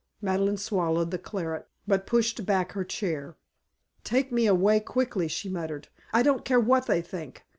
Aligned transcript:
Madeleine 0.19 0.57
swallowed 0.57 1.11
the 1.11 1.19
claret 1.19 1.67
but 1.87 2.07
pushed 2.07 2.43
back 2.43 2.71
her 2.71 2.83
chair. 2.83 3.37
"Take 4.03 4.31
me 4.31 4.47
away 4.47 4.79
quickly," 4.79 5.27
she 5.27 5.47
muttered. 5.47 5.89
"I 6.11 6.23
don't 6.23 6.43
care 6.43 6.59
what 6.59 6.87
they 6.87 7.03
think. 7.03 7.43